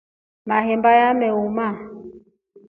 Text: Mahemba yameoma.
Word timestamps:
Mahemba 0.47 0.89
yameoma. 0.99 1.67